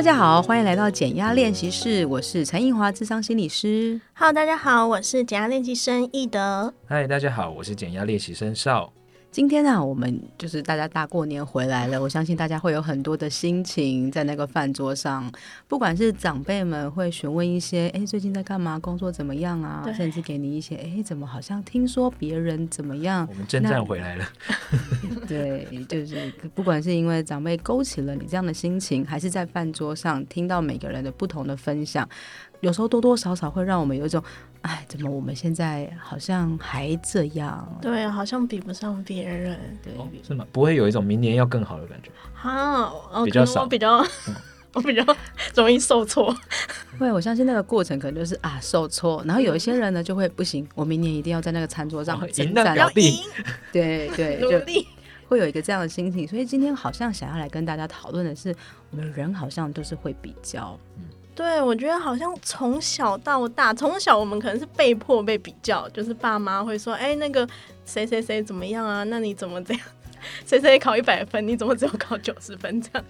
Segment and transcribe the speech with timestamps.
[0.00, 4.00] 大家好，欢迎来到减压练习室，我是陈映华，智商心理师。
[4.14, 6.72] Hello，大家好，我是减压练习生易德。
[6.86, 8.90] 嗨，大家好，我是减压练习生邵。
[9.30, 15.30] 今天呢、啊，我们就是大家大过年回来了，我相信大家会有很多的心情在那个饭桌上，
[15.68, 24.28] 不管是长辈们会询问一些，哎，最近在干嘛，工作怎么样啊，甚至给你一些，哎，怎么好像听说别人怎么样，我们征战回来了。
[25.28, 32.08] 对，就是不管是因为长辈勾起了你这样的心情，还是在饭桌上听到每个人的不同的分享。
[32.60, 34.22] 有时候多多少少会让我们有一种，
[34.62, 37.78] 哎，怎么我们现在好像还这样？
[37.80, 39.58] 对，好像比不上别人。
[39.82, 40.46] 对、哦，是吗？
[40.52, 42.10] 不会有一种明年要更好的感觉？
[42.42, 42.92] 啊，
[43.24, 44.34] 比较少，我比较，嗯、
[44.74, 45.16] 我比较
[45.54, 46.34] 容易受挫。
[46.98, 49.22] 对，我相信那个过程可能就是啊，受挫。
[49.26, 53.20] 然后有一些人呢，就会不行，我明年一定要在那个餐桌上赢的表弟。
[53.72, 54.86] 对对，努力。
[55.28, 56.26] 会有一个这样的心情。
[56.26, 58.54] 所以今天好像想要来跟大家讨论的是，
[58.90, 60.78] 我们人好像都是会比较。
[60.98, 61.04] 嗯
[61.40, 67.48] 对，我觉得好像从小到大，从小我们可能是被迫被比较，就是爸妈会说：“哎，那个
[67.86, 69.02] 谁谁谁怎么样啊？
[69.04, 69.82] 那你怎么这样？
[70.44, 73.04] 谁谁考一百分，你怎么只有考九十分？”这样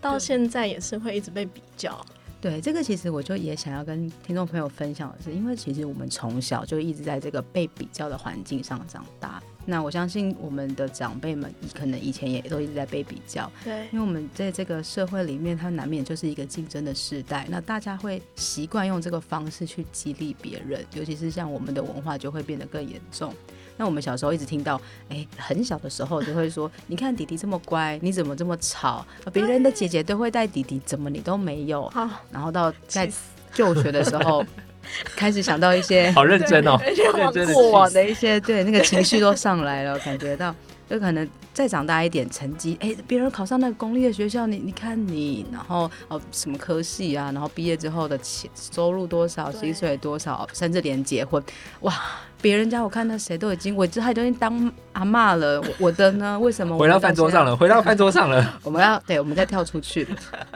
[0.00, 2.04] 到现在也是会一直被比较。
[2.40, 9.40] 对，这个其实我就也想要跟听众朋友分享的是，因为其实我们从小就一直在这个被比较的环境上长大。
[9.70, 17.46] 那我相信我们的长辈们可能以前也都一直在被比较，对，因为我们在这个社会里面，它难免就是一个竞争的时代。
[17.50, 23.34] 那大家会习惯用这个方式去激励别人，尤其是像我们的文化就会变得更严重。
[23.76, 24.80] 那我们小时候一直听到，
[25.10, 29.06] 哎，很小的时候就会说， 你看弟弟这么乖，你怎么这么吵？
[29.30, 31.86] 别人的姐姐都会带弟弟，怎么你都没有？
[31.90, 33.06] 好，然后到在
[33.52, 34.42] 就学的时候。
[35.16, 36.78] 开始想到一些 好认真哦，
[37.52, 40.54] 过往的一些对那个情绪都上来了，感觉到
[40.88, 51.42] 就可能再长大一点，成绩哎，别人考上那个公立的学校，你你看你，然后哦什么科系啊，然后毕业之后的钱收入多少，薪水多少，甚至连结婚，
[51.80, 51.94] 哇。
[52.40, 56.38] 别人家我看到谁都已经，我这还都已经当阿嬷了，我的呢？
[56.40, 57.56] 为什么我回到饭桌上了？
[57.56, 60.06] 回到饭桌上了， 我们要对，我们再跳出去，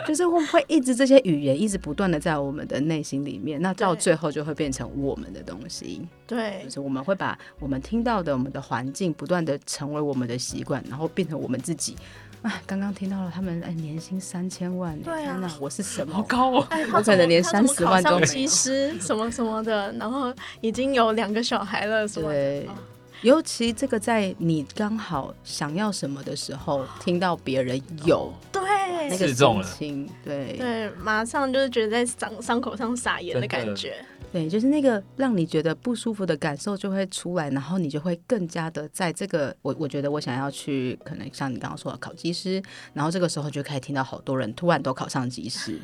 [0.06, 6.06] 就是会不会一直这些语言一直不断的在我们的内心里面，那到最后就会变成我们的东西。
[6.26, 11.97] 对，就是我们会把我们听到的、我们的环境不断的成为我们的习惯，然后变成我们自己。
[12.43, 16.15] 哎， 刚刚听到了他们哎，年薪三千万，对啊，我是什么？
[16.15, 16.67] 好高哦！
[16.93, 18.27] 我可能连三十万都没。
[18.27, 22.69] 技师什么什么的，然后已经有两个小孩了，对。
[23.23, 28.61] 尤其这个在你刚好想要什么的时候，听到别人有，对，
[29.09, 34.05] 那个心情，对对，马上就是觉得在伤伤口上撒盐的感觉。
[34.32, 42.62] 对，就是那个让你觉得不舒服的感受就会出来，然后你就会更加的在这个我我觉得我想要去，可能像你刚刚说的考技师，
[42.94, 45.78] 然后这个时候就可以听到好多人突然都考上技师，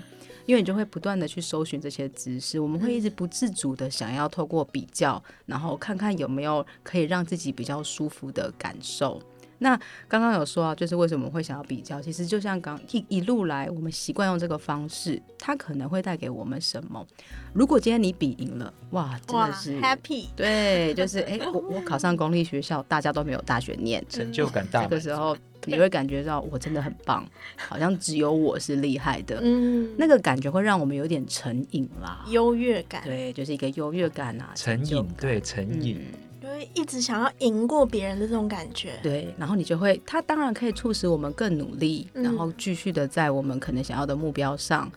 [0.46, 9.20] 因为你就会不断的去搜寻这些知识，我们会一直不自主的想要透过比较，然后看看有没有可以让自己比较舒服的感受。
[9.58, 12.00] 那刚刚有说啊，就是为什么会想要比较？
[12.00, 17.04] 其实就像刚一一路来，我们习惯用这个方式，它可能会带给我们什么？
[17.52, 24.82] 如果今天你比赢了，哇，真的是 happy，对，就是哎，我我考上公立学校，大家都没有大学念，成就感大。
[24.82, 27.26] 这个时候你会感觉到我真的很棒，
[27.56, 35.98] 好像只有我是厉害的，嗯，那个感觉会让我们有点成瘾啦，优越感，对，就是一个优越感啊，成瘾，对，成瘾。
[35.98, 44.90] 嗯会一直想要赢过别人的这种感觉，对，然后你就会，它当然可以促使我们更努力，嗯、然后继续的在我们可能想要的目标上。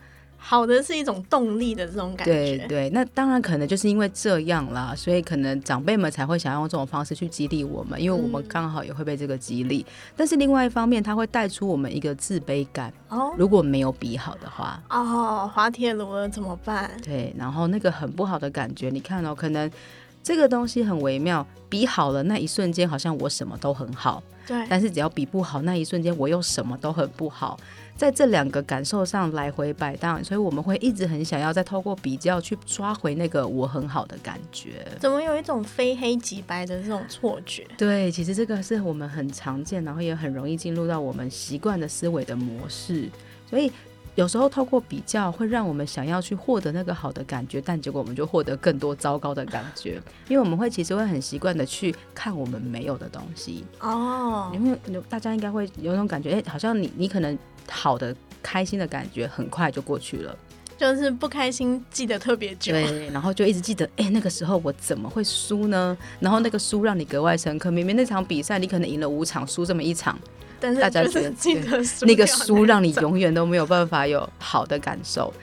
[0.44, 2.90] 好的是一种动力的这种感觉，对对。
[2.90, 9.86] 那当然可能就是因为这样啦，所以可能长辈们才会想要用这种方式去激励我们，因为我们刚好也会被这个激励。
[9.88, 12.92] 嗯、但是另外一方面，它会带出我们一个自卑感。
[13.08, 16.90] 哦，如果没有比好的话，哦，滑铁卢了怎么办？
[17.04, 19.70] 对，然后那个很不好的感觉，你看哦，可能。
[20.22, 24.22] 这个东西很微妙，比好了那一瞬间，好像我什么都很好。
[24.46, 24.66] 对。
[24.68, 27.58] 但是只要比不好那一瞬间，我又什么都很不好。
[27.96, 34.86] 在这两个感受上来回摆荡，所以我们会一直很想要再透过比较去抓回那个我很好的感觉。
[34.98, 37.66] 怎么有一种非黑即白的这种错觉？
[37.76, 43.08] 对，其实这个是我们很常见，然后也很容易进入到我们习惯的思维的模式，
[43.48, 43.70] 所以。
[44.14, 54.50] 有时候透过比较会让我们想要去获得那个好的感觉，但结果我们就获得更多糟糕的感觉， 因为我们会其实会很习惯的去看我们没有的东西哦。
[54.52, 54.78] 因为
[55.08, 57.38] 大家应该会有种感觉，哎，好像你你可能
[57.70, 60.36] 好的开心的感觉很快就过去了，
[60.76, 65.96] 就是不开心记得特别久，对，然后就一直记得，哎，那个时候我怎么会输呢？
[66.20, 70.18] 然后那个输让你格外深刻，明明那场比赛你可能赢了五场，输这么一场。
[70.62, 75.34] 但是大家觉得记得那个掉输让你永远都没有办法有好的感受。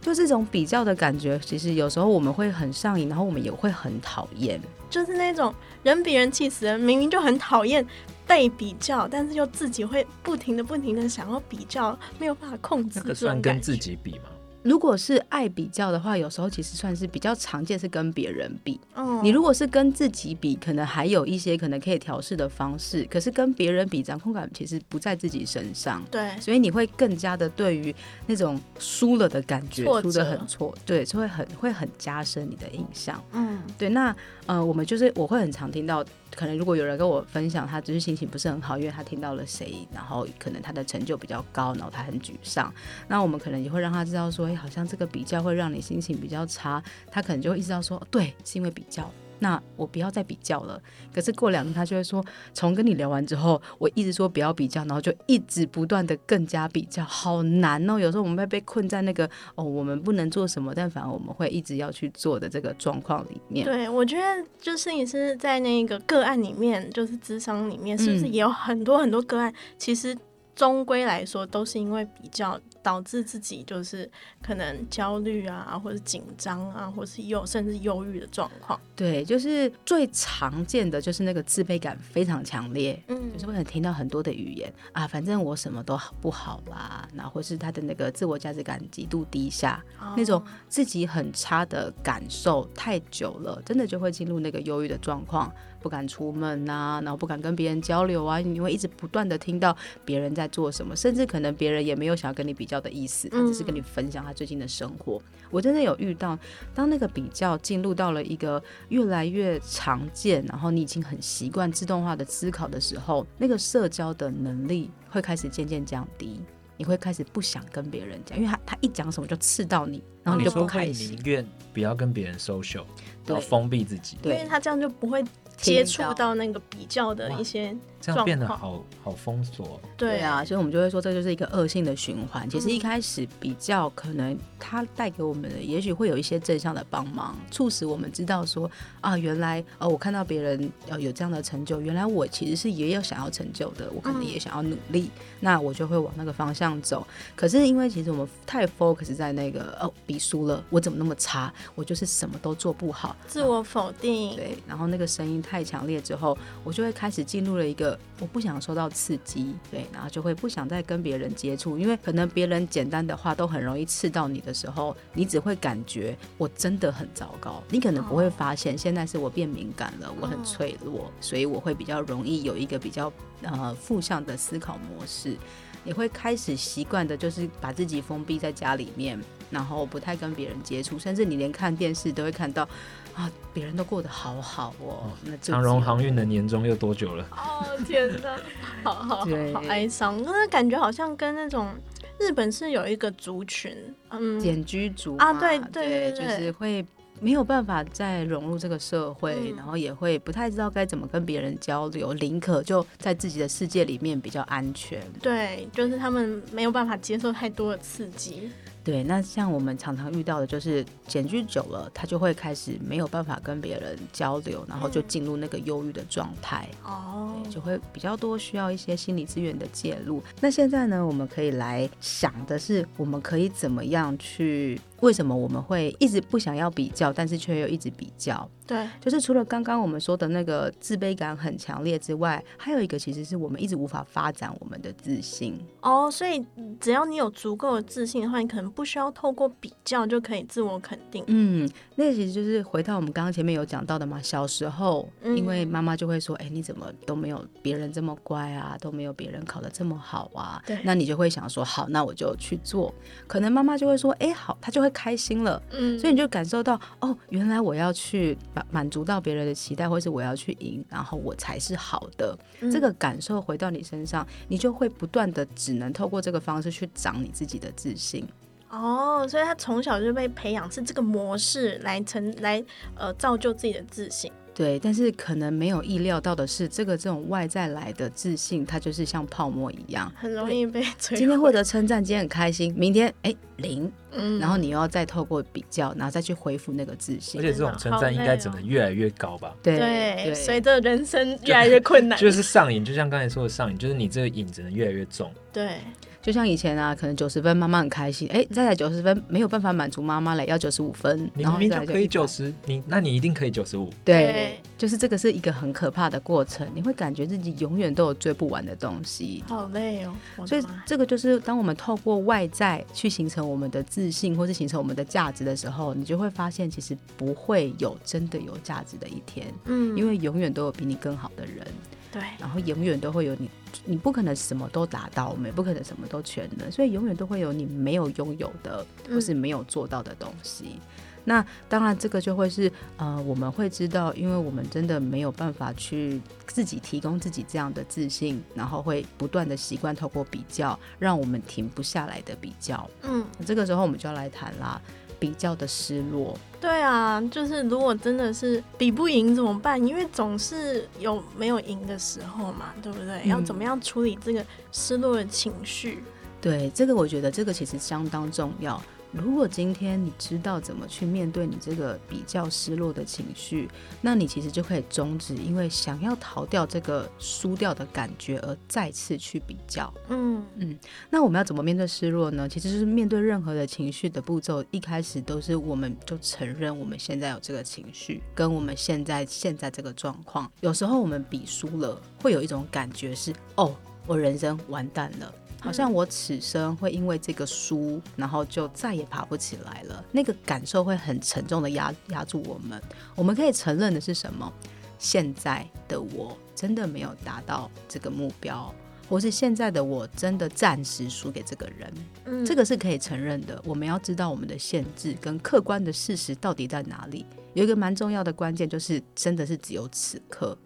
[0.00, 4.58] 就这种比较的感觉，其实有时候我们会很上瘾，然后我们也会很讨厌。
[4.88, 5.52] 就是那种
[5.82, 7.84] 人比人气死人，明明就很讨厌
[8.24, 13.00] 被比较，但是又自己会不停的、不停的想要比较，没有办法控制。
[13.00, 14.30] 这个算跟自己比吗？
[14.62, 18.78] 如果是爱比较的话，有时候其实算是比较常见，是跟别人比。
[18.94, 23.06] 嗯，你如果是跟自己比，可能还有一些可能可以调试的方式。
[23.10, 26.02] 可是跟别人比，掌控感其实不在自己身上。
[26.10, 27.94] 对，所以你会更加的对于
[28.26, 33.22] 那种输了的感觉，输的很错，对，就会很会很加深你的印象。
[33.32, 33.88] 嗯，对。
[33.88, 34.14] 那
[34.46, 36.04] 呃，我们就是我会很常听到。
[36.34, 42.72] 可能如果有人跟我分享，他只是心情不是很好，因为他听到了谁，然后可能他的成就比较高，然后他很沮丧。
[43.08, 46.82] 那我们可能也会让他知道说，哎，好像这个比较会让你心情比较差。
[47.10, 49.10] 他可能就会意识到说，对，是因为比较。
[49.40, 50.80] 那我不要再比较了。
[51.14, 57.98] 可是过两天他就会说，从跟你聊完之后，我一直说不要比较，然后就一直不断的更加比较，好难哦。
[57.98, 63.64] 有时候我们会被困在那个哦，我们不能做什么，但反而我们会一直要去做的这个状况里面。
[63.64, 69.52] 对，我觉得就是你是在那个个案里面，就是智商里面，是不是也有很多很多个案？
[69.52, 70.16] 嗯、其实
[70.54, 72.58] 终归来说，都是因为比较。
[72.82, 74.10] 导致自己就是
[74.42, 78.80] 可能焦虑啊，或者紧张啊，或是忧甚至忧郁的状况。
[78.94, 95.52] 对，就是最常见的就是那个自卑感非常强烈，嗯，就是会很听到很多的语言啊，反正我什么都不好啦，然后或是他的那个自我价值感极度低下，哦，那种自己很差的感受太久了，真的就会进入那个忧郁的状况。
[95.80, 105.18] 不敢出门呐、啊，然后不敢跟别人交流啊，你会一直不断的听到别人在做什么，甚至可能别人也没有想要跟你比较的意思，他只是跟你分享他最近的生活。
[105.18, 106.38] 嗯、我真的有遇到，
[106.74, 116.40] 当那个比较进入到了一个越来越常见，然后你已经很习惯自动化的思考的时候，那个社交的能力会开始渐渐降低，
[116.76, 122.84] 你会开始不想跟别人讲，因为他他一讲什么就刺到你，然后你就不开心，宁愿不要跟别人 social，
[123.24, 125.24] 然后封闭自己，对，因为他这样就不会。
[125.58, 127.76] 接触到那个比较的一些。
[128.00, 132.48] 这样变得好好封锁，对啊，所以我们就会说这就是一个恶性的循环。
[132.48, 138.70] 其实一开始比较可能它带给我们的，也许会有一些正向的帮忙，促使我们知道说
[139.00, 147.06] 啊，原来哦我看到别人呃有这样的成就，原来我其实是也有想要成就的，我可能也想要努力，那我就会往那个方向走。
[147.36, 157.98] 可是因为其实我们太 focus 在那个哦比输了，我怎么那么差，我就是什么都做不好，自我否定，对，然后那个声音太强烈之后，我就会开始进入了一个。
[158.20, 173.12] 我不想受到刺激，对，然后就会不想再跟别人接触，因为可能别人简单的话都很容易刺到你的时候，你只会感觉我真的很糟糕，你可能不会发现现在是我变敏感了，我很脆弱，所以我会比较容易有一个比较
[173.42, 175.36] 呃负向的思考模式，
[175.84, 179.18] 你会开始习惯的就是把自己封闭在家里面，
[179.50, 182.68] 然后不太跟别人接触，甚至你连看电视都会看到。
[183.14, 185.10] 啊，别人都过得好好哦。
[185.24, 187.26] 那长荣航运的年终又多久了？
[187.32, 188.36] 哦天哪，
[188.84, 190.22] 好好好，好 哀伤。
[190.22, 191.74] 那感觉好像跟那种
[192.20, 193.76] 日本是有一个族群，
[194.10, 196.86] 嗯，简居族啊，对对对，对，就是会
[197.20, 205.02] 没有办法再融入这个社会，嗯，然后也会不太知道该怎么跟别人交流，宁可就在自己的世界里面比较安全。
[205.20, 208.50] 对，就是他们没有办法接受太多的刺激。
[208.84, 216.66] 对，那像我们常常遇到的，就是检具久了，他就会开始没有办法跟别人交流，然后就进入那个忧郁的状态。
[216.84, 220.22] 哦、嗯，就会比较多需要一些心理资源的介入。
[220.40, 224.80] 那现在呢，我们可以来想的是，我们可以怎么样去？
[225.00, 228.48] 为什么我们会一直不想要比较，但是却又一直比较？
[228.68, 235.58] 对，就是除了刚刚我们说的那个自卑感很强烈之外，还有一个其实是我们一直无法发展我们的自信。
[235.80, 236.44] 哦，所以
[236.78, 241.24] 只要你有足够的自信的话，你可能不需要透过比较就可以自我肯定。
[241.28, 252.92] 嗯，那个其实就是回到我们刚刚前面有讲到的嘛，小时候，因为妈妈就会说：“哎、欸，你怎么都没有别人这么乖啊，都没有别人考的这么好啊？”对，那你就会想说：“好，那我就去做。”
[253.26, 254.88] 可能妈妈就会说：“哎、欸，好。”她就会。
[254.98, 262.36] 开心了，嗯，所以你就感受到哦，原来我要去满满足到别人的期待，或是我要去赢，然后我才是好的。
[262.60, 268.26] 嗯，这个感受回到你身上，你就会不断的只能透过这个方式去长你自己的自信。
[268.70, 272.62] 哦，所以他从小就被培养是这个模式来成来
[272.96, 274.30] 呃造就自己的自信。
[274.54, 280.84] 对，但是可能没有意料到的是，这个这种外在来的自信，它就是像泡沫一样，很容易被。
[280.98, 287.40] 今天获得称赞，今天很开心，明天哎零，嗯，然后你又要再透过比较，然后再去恢复那个自信。
[287.40, 289.54] 而且这种称赞应该只能越来越高吧？
[289.62, 295.30] 对对，随着人生越来越困难， 就是上瘾，就像刚才说的上瘾，就是你这个瘾只能越来越重。
[295.52, 295.76] 对。
[296.20, 303.88] 就像以前啊，可能九十分妈妈很开心，哎，再来九十分没有办法满足妈妈了，要九十五分，你明明就可以九十，你那你一定可以九十五。
[304.04, 310.14] 对，就是这个是一个很可怕的过程，你会感觉自己永远都有追不完的东西，好累哦。
[310.46, 321.66] 所以这个就是当我们透过外在去形成我们的自信，或是形成我们的价值的时候，你就会发现其实不会有真的有价值的一天，嗯，因为永远都有比你更好的人。
[322.10, 323.50] 对，然后永远都会有你，
[323.84, 330.64] 你不可能什么都达到，我们也不可能什么都全能，所以永远都会有你没有拥有的，或是没有做到的东西。
[330.68, 330.80] 嗯、
[331.28, 342.88] 那当然，这个就会是呃，我们会知道，因为我们真的没有办法去自己提供自己这样的自信，然后会不断的习惯透过比较，让我们停不下来的比较。
[343.02, 344.80] 嗯，这个时候我们就要来谈啦。
[345.20, 349.76] 比较的失落，对啊，就是如果真的是比不赢怎么办？
[349.84, 353.22] 因为总是有没有赢的时候嘛，对不对？
[353.24, 356.04] 嗯、要怎么样处理这个失落的情绪？
[356.40, 358.80] 对，这个我觉得这个其实相当重要。
[359.12, 363.68] 如果今天你知道怎么去面对你这个比较失落的情绪，
[364.02, 369.92] 那你其实就可以终止，因为想要逃掉这个输掉的感觉而再次去比较。
[370.08, 372.48] 嗯嗯，那我们要怎么面对失落呢？
[372.48, 380.50] 其实就是面对任何的情绪的步骤，一开始都是我们就承认我们现在有这个情绪，跟我们现在现在这个状况。
[380.60, 383.74] 有时候我们比输了，会有一种感觉是：哦，
[384.06, 385.32] 我人生完蛋了。
[385.60, 390.04] 好像我此生会因为这个输，然后就再也爬不起来了。
[390.12, 392.80] 那个感受会很沉重的压压住我们。
[393.14, 394.52] 我们可以承认的是什么？
[394.98, 398.74] 现在的我真的没有达到这个目标，
[399.08, 401.92] 或是现在的我真的暂时输给这个人。
[402.24, 403.60] 嗯，这个是可以承认的。
[403.64, 407.24] 我们要知道我们的限制跟客观的事实到底在哪里。
[407.54, 410.56] 有一个蛮重要的关键就是，真的是只有此刻。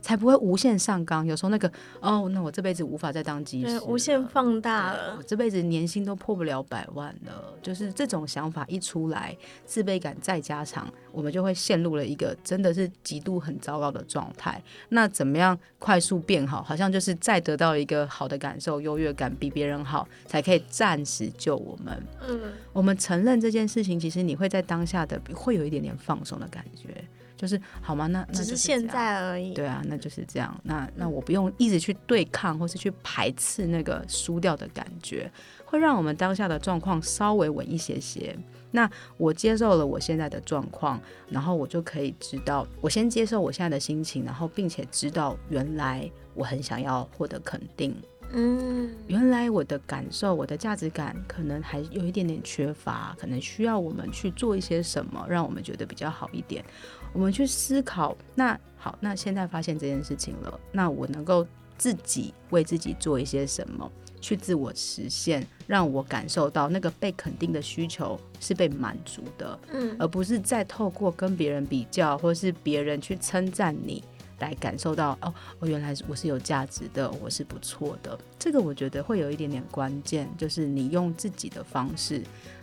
[0.00, 1.26] 才不会无限上纲。
[1.26, 5.16] 有时候那个哦，那我这辈子无法再当机师，无限放大了。
[5.18, 7.54] 我这辈子年薪都破不了百万了。
[7.62, 14.62] 就是这种想法一出来，自卑感再加强，我们就会陷入了一个真的是极度很糟糕的状态。
[14.88, 16.62] 那怎么样快速变好？
[16.62, 22.02] 好像就是再得到一个好的感受，优越感比别人好，才可以暂时救我们。
[22.26, 22.40] 嗯，
[22.72, 27.04] 我们承认这件事情，其实你会在当下的会有一点点放松的感觉。
[27.40, 28.06] 就是好吗？
[28.06, 29.54] 那，那只是现在而已。
[29.54, 30.54] 对啊，那就是这样。
[30.62, 35.32] 那那我不用一直去对抗，或是去排斥那个输掉的感觉，
[35.64, 38.36] 会让我们当下的状况稍微稳一些些。
[38.72, 47.96] 那我接受了我现在的状况，然后我就可以知道，我先接受我现在的心情，然后并且知道原来我很想要获得肯定。
[48.32, 56.64] 嗯，原来我的感受，我的价值感可能还有一点点缺乏，可能需要我们去做一些什么，让我们觉得比较好一点。
[57.12, 63.90] 我们去思考，那好，那现在发现这件事情了，那我能够自己为自己做一些什么，
[64.20, 74.02] 去自我实现，让我感受到那个被肯定的需求是被满足的，嗯，而不是再透过跟别人比较，或是别人去称赞你。
[74.38, 78.18] 来感受到哦，我原来我是有价值的，我是不错的。
[78.38, 82.22] 这个我觉得会有一点点关键，就是你用自己的方式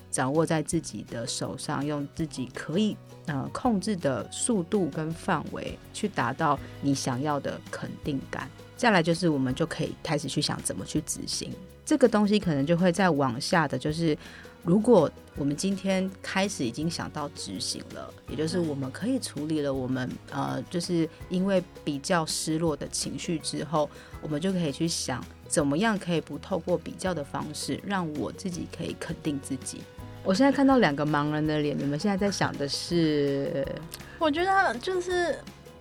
[0.10, 2.96] 掌握在自己的手上，用自己可以
[3.26, 8.50] 呃控制的速度跟范围去达到你想要的肯定感。
[8.76, 11.52] 再来就是我们就可以开始去想怎么去执行
[11.86, 14.18] 这个东西，可能就会再往下的就是。
[14.64, 23.90] 如果我们今天开始已经想到执行了，也就是我们可以处理了我们呃，就是因为比较失落的情绪之后，
[24.22, 29.82] 我们就可以去想怎么样可以不透过比较的方式，让我自己可以肯定自己。
[30.28, 33.66] 我现在看到两个盲人的脸，你们现在在想的是？
[34.20, 35.34] 我觉得就是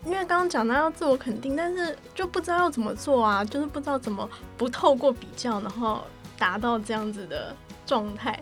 [0.05, 6.05] 因为刚刚讲到要自我肯定，但是就不知道要怎么做啊，就是不知道怎么不透过比较，然后
[6.39, 7.53] 达到这样子的
[7.85, 8.41] 状态。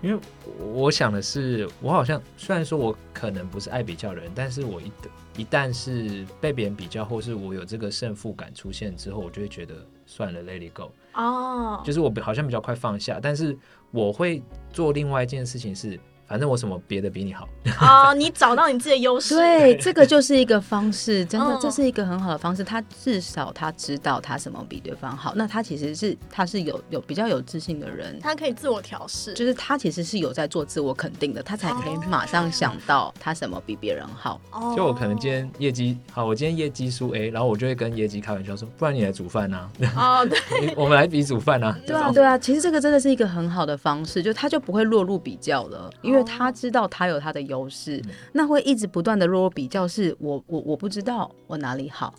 [0.00, 0.18] 因为
[0.58, 4.90] 我想的是，我好像虽然说我可能不是爱比较的人，但是我一
[5.36, 9.74] 一旦是被别人比较，或是我有这个胜负感出现之后，我就会觉得
[10.06, 10.90] 算了，let it go。
[11.12, 13.54] 哦，就是我好像比较快放下，但是
[13.92, 15.98] 我会做另外一件事情是。
[16.32, 17.46] 反正我什么别的比你好。
[17.78, 19.34] 哦，你找到你自己的优势。
[19.34, 22.64] 对，这个就是一个方式，真的，哦、这是一个很好的方式。
[22.64, 34.40] 他至少他知道他什么比对方好，那他其实是他是有有比较有自信的人，他可以自我调试，就是他其实是有在做自我肯定的，他才可以马上想到他什么比别人好。
[34.52, 39.68] 哦，就我可能今天业绩好，我今天业绩输 A，然后我就会跟业绩开玩笑说，不然你来煮饭呐？
[39.98, 41.78] 哦， 对，我们来比煮饭啊。
[41.86, 52.14] 对啊，对啊，其实这个真的是一个很好的方式，就他就不会落入比较了，因为他知道他有他的优势，哦、那会一直不断的落入比较，是我我我不知道我哪里好，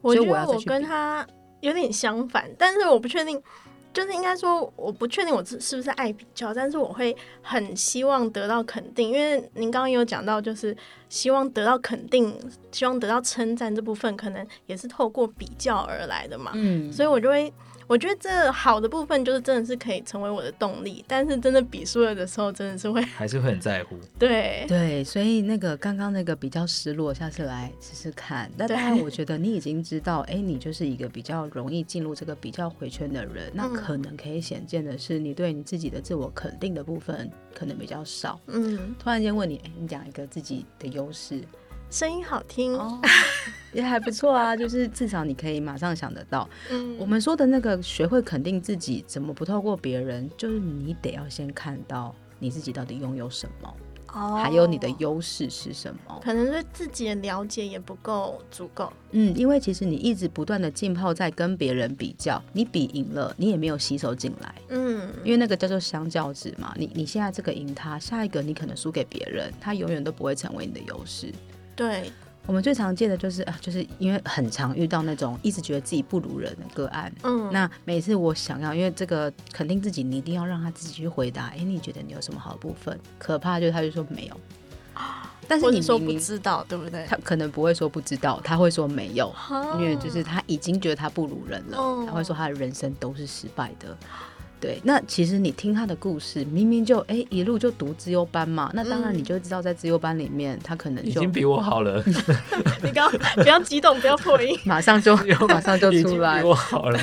[0.00, 1.26] 我觉得我跟他
[1.60, 3.42] 有点相反，但是我不确定，
[3.92, 10.76] 就是应该说我不确定我是是不是爱比较，但是我会很希望得到肯定，因为您刚刚有讲到，就是
[11.08, 12.34] 希望得到肯定，
[12.72, 17.52] 希望得到称赞这部分，可能也是透过比较而来的嘛，嗯，所以我就会。
[17.88, 23.96] 我觉得这好的部分就是真的是可以成为我的动力，但是真的比输了的时候，真的是会 还是会很在乎。
[24.18, 28.50] 对对，所以那个刚刚那个比较失落，下次来试试看。
[28.56, 38.40] 那当然，我觉得你已经知道，哎，你就是一个比较容易进入这个比较回圈的人，那可能可以显见的是，你对你自己的自我肯定的部分可能比较少。
[38.46, 41.40] 嗯，突然间问你，哎，你讲一个自己的优势。
[41.90, 43.00] 声音好听，哦，
[43.72, 44.54] 也还不错啊。
[44.56, 46.48] 就是至少你可以马上想得到。
[46.70, 50.28] 嗯，我们说的那个学会肯定自己，怎么不透过别人？
[50.36, 53.74] 就是你得要先看到你自己到底拥有什么，
[54.12, 56.20] 哦，还有你的优势是什么。
[56.22, 58.92] 可能对自己的了解也不够足够。
[59.12, 64.54] 嗯，因为其实你一直不断的浸泡在跟别人比较，你比赢了，你也没有吸收进来。
[64.68, 66.74] 嗯，因为那个叫做相较值嘛。
[66.76, 71.32] 你你现在这个赢他，下一个你可能输给别人，他永远都不会成为你的优势。
[71.76, 72.10] 对，
[72.46, 77.12] 我们最常见的就是啊，就是因为很常遇到那种一直觉得自己不如人的个案。
[77.22, 81.48] 嗯，那每次我想要，因为这个肯定自己，你一定要让他自己去回答。
[81.48, 82.98] 哎，你觉得你有什么好的部分？
[83.18, 84.40] 可怕就是他就说没有，
[85.46, 87.04] 但是你说不知道，对不对？
[87.06, 89.34] 他可能不会说不知道，他会说没有，
[89.78, 93.96] 因为就是他已经觉得他不如人了，他会说他的人生都是失败的。
[94.58, 102.02] 对，那其实你听他的故事，明明就哎一路就读资优班嘛，那当然你就知道在资优班里面，他可能就已经比我好了。
[102.82, 105.16] 你刚不要激动，不要破音，马上就
[105.48, 106.98] 马上就出来，比我好了。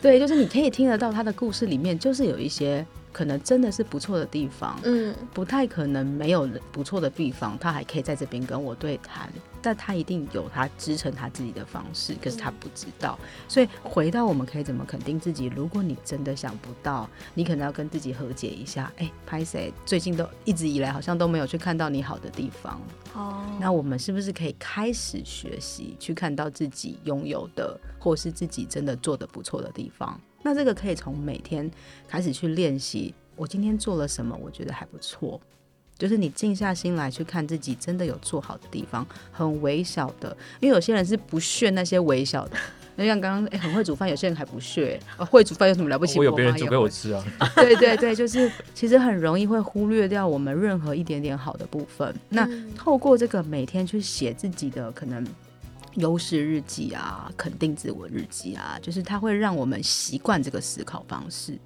[0.00, 2.86] 对，就是你可以听得到他的故事里面，就是有一些。
[3.12, 13.18] 可能真的是不错的地方，嗯，不太可能没有不错的地方，他还可以在这边跟我对谈，但他一定有他支撑他自己的方式，可是他不知道。
[13.46, 15.46] 所以回到我们可以怎么肯定自己？
[15.46, 18.90] 如果你真的想不到，你可能要跟自己和解一下。
[18.96, 22.80] 哎，拍谁最近都一直以来好像都没有去看到你好的地方
[23.14, 23.44] 哦。
[23.60, 30.18] 那我们是不是可以开始学习去看到自己拥有的，或是自己真的做的不错的地方？
[30.42, 31.70] 那这个可以从每天
[32.08, 33.14] 开始去练习。
[33.36, 34.36] 我今天做了什么？
[34.42, 35.40] 我觉得还不错。
[35.98, 40.36] 就是你静下心来去看自己真的有做好的地方，很微小的。
[40.58, 42.56] 因为有些人是不屑那些微小的，
[42.98, 44.98] 就像刚刚诶，很会煮饭，有些人还不屑。
[45.16, 46.18] 会煮饭有什么了不起？
[46.18, 47.24] 我有别人煮给我吃啊。
[47.54, 52.12] 对对对，就是其实很容易会忽略掉我们任何一点点好的部分。
[52.30, 55.24] 那透过这个每天去写自己的可能。
[55.94, 61.58] 优势日记啊，肯定自我日记啊，就是它会让我们习惯这个思考方式。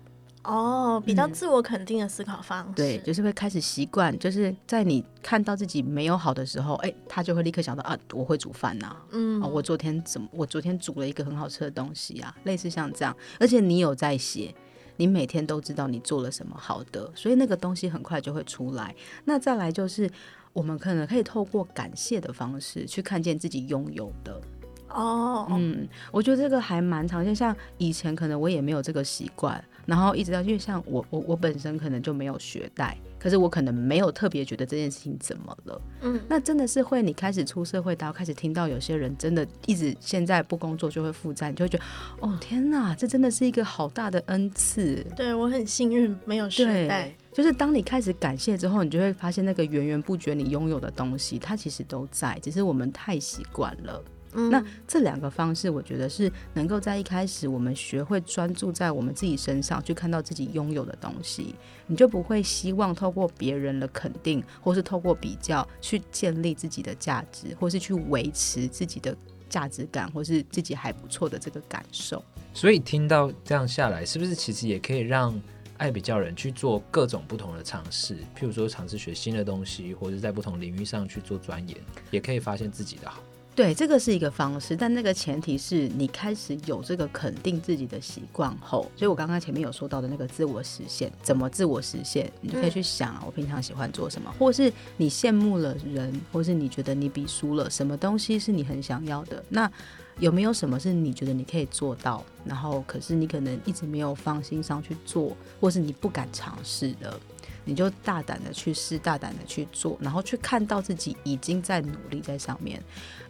[0.42, 2.70] 哦，比较自我肯定的思考方式。
[2.70, 14.54] 嗯、对，就是会开始习惯，就是在你看到自己没有好的时候，哎，他就会立刻想到啊，我会煮饭呐、啊，嗯、哦，我昨天怎么，我昨天煮了一个很好吃的东西啊，类似像这样，而且你有在写，
[14.96, 18.94] 你每天都知道你做了什么好的，所以那个东西很快就会出来。
[19.24, 20.08] 那再来就是。
[20.56, 24.40] 我们可能可以透过感谢的方式去看见自己拥有的
[24.88, 27.36] 哦，嗯，我觉得这个还蛮常见。
[27.36, 41.85] 像以前可能我也没有这个习惯，然后一直到因为像我我我本身可能就没有学贷，可是我可能没有特别觉得这件事情怎么了，嗯，那真的是会你开始出社会，然后开始听到有些人真的一直现在不工作就会负债，你就会觉得
[42.20, 45.05] 哦天哪，这真的是一个好大的恩赐。
[45.16, 47.12] 对，我很幸运没有学贷。
[47.33, 54.02] 就是当你开始感谢之后，你就会发现那个源源不绝你拥有的东西，它其实都在，只是我们太习惯了。
[54.37, 61.55] 嗯，那这两个方式，我觉得是能够在一开始我们学会专注在我们自己身上，去看到自己拥有的东西，
[61.87, 69.16] 你就不会希望透过别人的肯定，或是透过比较去建立自己的价值，或是去维持自己的
[69.49, 72.22] 价值感，或是自己还不错的这个感受。
[72.53, 75.38] 所以听到这样下来，是不是其实也可以让
[75.79, 81.77] 爱比较人去做各种不同的尝试，譬如说尝试学新的东西，或者在不同领域上去做钻研，
[82.11, 83.22] 也可以发现自己的好。
[83.56, 99.72] 对，这个是一个方式，但那个前提是你开始有这个肯定自己的习惯后，所以我刚刚前面有说到的那个自我实现，怎么自我实现，你就可以去想啊，我平常喜欢做什么，或是你羡慕了人，或是你觉得你比输了，什么东西是你很想要的，那
[100.18, 107.18] 有没有什么是你觉得你可以做到，然后可是你可能一直没有放心上去做，或是你不敢尝试的？
[107.66, 112.81] 你就大胆的去试，大胆的去做，然后去看到自己已经在努力在上面。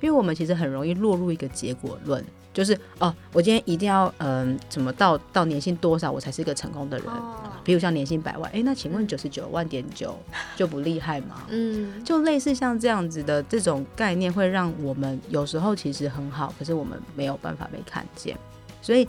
[0.01, 7.09] 因为我们其实很容易落入一个结果论，就是哦，我今天一定要嗯、呃，怎么到到年薪多少我才是一个成功的人？
[7.09, 10.17] 哦、比如像年薪百万，哎，那请问九十九万点九
[10.55, 11.43] 就不厉害吗？
[11.49, 18.37] 嗯，就类似像这样子的这种概念，会让我们有时候其实很好，可是我们没有办法被看见，
[18.83, 19.09] 所以。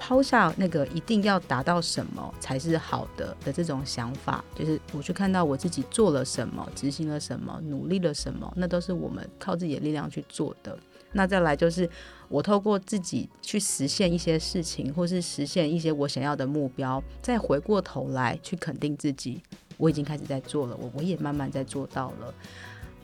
[0.00, 10.76] 抛下那个一定要达到什么才是好的的这种想法，就是我去看到我自己做了什么，执行了什么，努力了什么，那都是我们靠自己的力量去做的。
[11.12, 11.88] 那再来就是
[12.28, 19.42] 我透过自己去实现一些事情，或是实现一些我想要的目标，再回过头来去肯定自己，
[19.76, 22.32] 我已经开始在做了，我我也慢慢在做到了。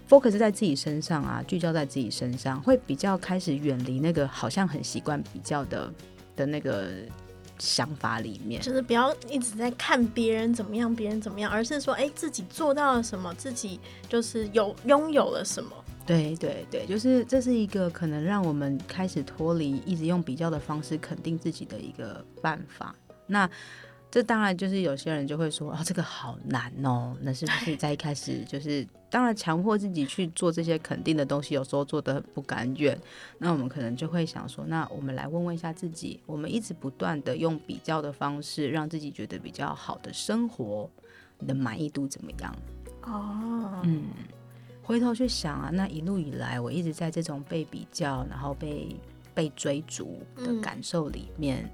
[0.08, 5.92] focus 在自己身上啊，聚焦在自己身上，会比较开始远离那个好像很习惯比较的。
[6.36, 6.90] 的那个
[7.58, 15.70] 想法里面，就是不要一直在看别人怎么样，别人怎么样，而是说，哎，自己做到了什么，自己就是有拥有了什么。
[16.06, 22.94] 对对对，就是这是一个可能让我们开始脱离一直用比较的方式肯定自己的一个办法。
[23.26, 23.50] 那。
[24.16, 27.14] 这当然就是有些人就会说，哦，这个好难哦。
[27.20, 32.98] 那是不是在一开始就是，当然强迫自己去做这些肯定的东西，有时候做的很不甘愿。
[33.36, 40.90] 那我们可能就会想说，那我们来问问一下自己，我们一直不断的用比较的方式，让自己觉得比较好的生活，
[41.38, 42.56] 你的满意度怎么样？
[43.02, 44.04] 哦，嗯，
[44.82, 48.96] 回头去想啊，那一路以来，我一直在这种被比较，然后被
[49.34, 51.70] 被追逐的感受里面，嗯，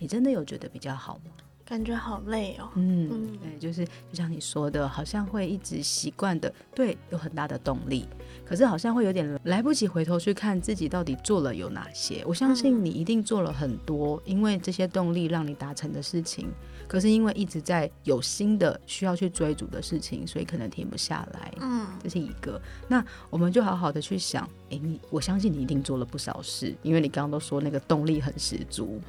[0.00, 1.30] 你真的有觉得比较好吗？
[1.66, 2.68] 感觉好累哦。
[2.74, 8.06] 嗯，对，就是就像你说的，好像会一直习惯的，对，有很大的动力，
[8.44, 12.22] 可是好像会有点来不及回头去看自己到底做了有哪些。
[12.26, 16.48] 我相信你一定做了很多，因为这些动力让你达成的事情，
[16.86, 21.52] 可是因为一直在有新的需要去追逐的事情，所以可能停不下来。
[21.60, 22.60] 嗯，这是一个。
[22.86, 29.00] 那我们就好好的去想，哎，你，我相信你一定做了不少事，因为你刚刚都说那个动力很十足。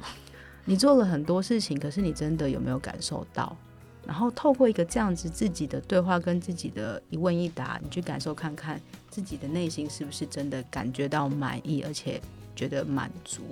[0.68, 3.56] 你做了很多事情，可是你真的有没有感受到？
[4.04, 12.20] 然后透过一个这样子自己的对话跟自己的一问一答，你去感受看看自己的内心是不是真的感觉到满意，而且
[12.54, 13.42] 觉得满足。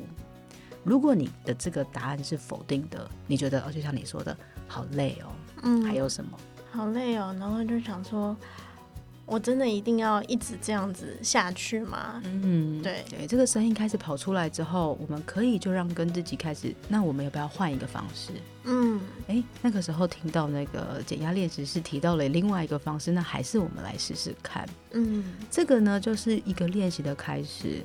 [0.83, 4.37] 如果你的这个答案是否定的，你觉得哦，就像你说的，
[4.69, 6.39] 好累哦，嗯，还有什么？
[6.73, 8.37] 好累哦，然后就想说。
[9.27, 12.21] 我真的一定要一直这样子下去吗？
[12.25, 18.33] 嗯，对对，这个声音开始跑出来之后，我们可以就让跟自己开始，那我们要不要换一个方式？
[18.65, 24.69] 嗯，哎，那个时候听到那个减压练习是提到了另外一个方式，那还是我们来试试看。
[24.93, 27.83] 嗯，这个呢就是一个练习的开始。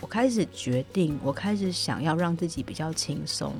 [0.00, 3.54] 我开始决定，我开始想要让自己比较轻松，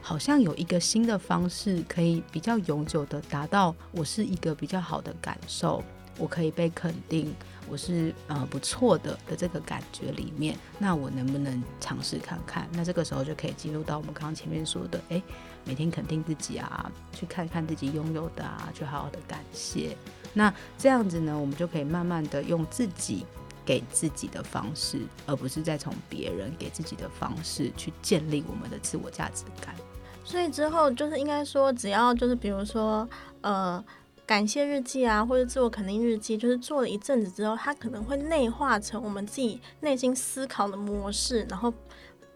[0.00, 5.84] 好像有一个新的方式可以比较永久的达到我是一个比较好的感受。
[6.18, 7.34] 我可以被肯定，
[7.68, 12.68] 我是呃不错的的这个感觉里面，那我能不能尝试看看？
[12.72, 15.22] 那这个时候就可以进入到我们刚刚前面说的，诶，
[15.64, 19.96] 每天肯定自己啊，去看看自己拥有的啊，去好好的感谢。
[20.34, 23.24] 那这样子呢，我们就可以慢慢的用自己
[23.64, 29.74] 给自己的方式，而不是再从别人给自己的方式去建立我们的自我价值感。
[30.24, 33.08] 所以之后就是应该说，只要就是比如说
[33.40, 33.82] 呃。
[34.32, 41.70] 感谢日记啊，或者自我肯定日记，就是做了一阵子之后，它可能会内化成我们自己内心思考的模式，然后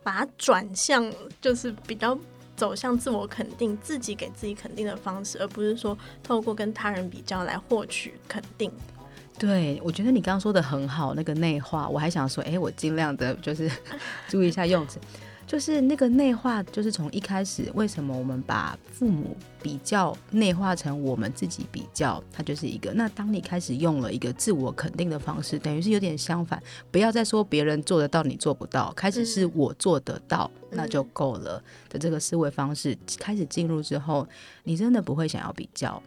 [0.03, 2.19] 把它转向，就是比较
[2.55, 8.71] 走向自我肯定、自己给自己肯定的方式，而不是说透过跟他人比较来获取肯定。
[9.39, 13.71] 对，我觉得你刚刚说的很好，那个内化，我还想说，哎，我尽量的就是
[14.29, 15.01] 注意一下用词。
[15.47, 22.93] 就是那个内化，就是从一开始，为什么我们把父母比较内化成我们自己比较，它就是一个。
[22.93, 34.27] 那当你开始用了一个自我肯定的方式，等于是有点相反，不要再说别人做得到，你做不到，开始是我做得到，那就够了的这个思维方式开始进入之后，
[34.65, 36.03] 你真的不会想要比较。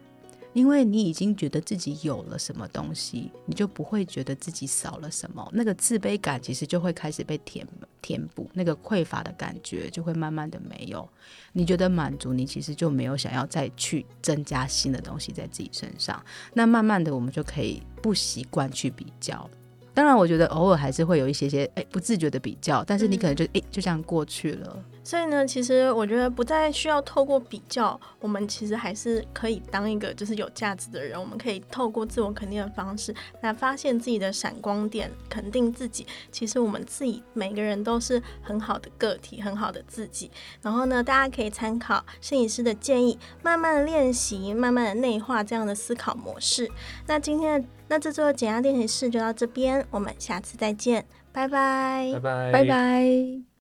[0.52, 5.48] 因为你已经觉得自己有了什么东西，你就不会觉得自己少了什么。
[5.52, 7.66] 那个自卑感其实就会开始被填
[8.02, 11.08] 填补，那个匮乏的感觉就会慢慢的没有。
[11.52, 16.20] 你觉得满足，你其实就没有想要再去增加新的东西在自己身上。
[16.52, 19.48] 那慢慢的，我们就可以不习惯去比较。
[20.00, 24.82] 当然，我觉得偶尔还是会有一些些哎不自觉的比较，但是你可能就哎、嗯、就这样过去了。
[25.04, 31.20] 所以呢，其实我觉得不再需要透过比较，我们其实还是可以当一个就是有价值的人。
[31.20, 36.06] 我们可以透过自我肯定的方式来发现自己的闪光点，肯定自己。
[36.32, 40.30] 其实我们自己每个人都是很好的个体，很好的自己。
[40.62, 46.70] 然后呢，大家可以参考摄影师的建议，慢慢的练习，慢慢的内化这样的思考模式。
[47.06, 53.49] 那今天的那这周的减压练习室就到这边，我们下次再见，拜拜，拜拜，拜拜。